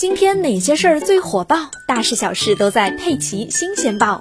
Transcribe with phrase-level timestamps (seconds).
[0.00, 1.56] 今天哪些事儿最火爆？
[1.86, 4.18] 大事小事都在《佩奇新鲜报》。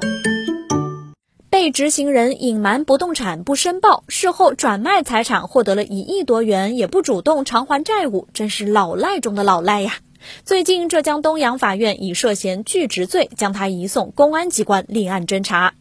[1.49, 9.99] 被执行人隐瞒不动产不申报，事后转卖财产获得了一亿多元，也不主动偿还债务，真是老赖中的老赖呀！
[10.43, 15.75] 最近，浙江东阳法院以涉嫌拒执罪，将他移送公安机关立案侦查。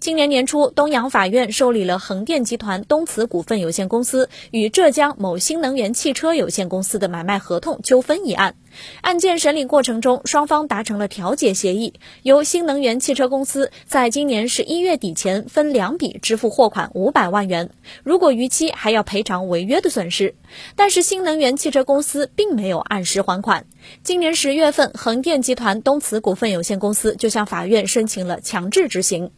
[0.00, 8.54] 今年年初，东阳法院受理了横店集团东磁股份有限公司与浙江某新能源汽车有限公司的买卖合同纠纷一案。
[9.00, 17.70] 案件审理过程中，双方达成了调解协议，由新能源汽车公司在今年十一月底前分两笔支付货款五百万元，
[18.02, 20.34] 如果逾期还要赔偿违约的损失。
[20.76, 23.66] 但是新能源汽车公司并没有按时还款。
[24.02, 29.30] 今年十月份，横店集团东磁股份有限公司就向法院申请了强制执行。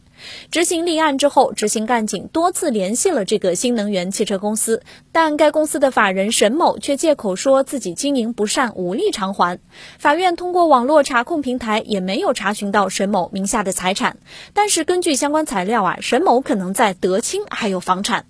[0.51, 9.59] 执行立案之后，执行干警多次联系了这个新能源汽车公司，但该公司的法人沈某却借口说自己经营不善，无力偿偿还。
[9.97, 14.17] 法院通过网络查控平台也没有查询到沈某名下的财产，
[14.53, 18.25] 但是根据相关材料啊，沈某可能在德清还有房产。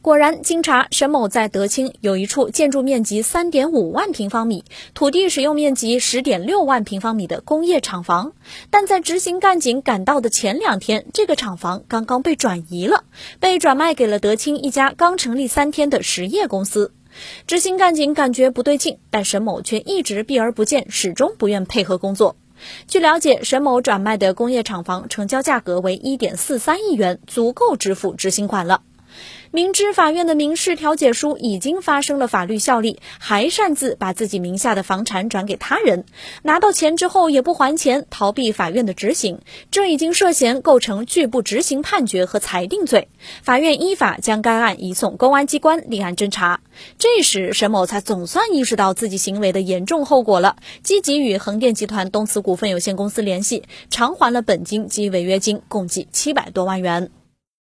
[0.00, 8.32] 果然，经查，沈某在德清有一处建筑面积三点五万平方米、土地使用面积十点六万平方米的工业厂房，
[8.70, 13.02] 但在执行干警赶到的前两天，这个厂房刚刚被转移了，
[13.40, 16.92] 被转卖给了德清一家刚成立三天的实业公司。
[17.46, 22.36] 执行干警感觉不对劲，但沈某却一直避而不见，始终不愿配合工作。
[22.88, 28.82] 据了解，沈某转卖的工业厂房成交价格为一点四三亿元，足够支付执行款了。
[29.52, 36.04] 明知法院的民事调解书已经发生了法律效力，还擅自把自己名下的房产转给他人，
[36.42, 43.08] 拿到钱之后也不还钱，逃避法院的执行，这已经涉嫌构成拒不执行判决和裁定罪。
[43.42, 46.60] 法院依法将该案移送公安机关立案侦查。
[46.98, 57.15] 这时，沈某才总算意识到自己行为的严重后果了，积极与横店集团东磁股份有限公司联系，偿还了本金及违约金，共计七百多万元。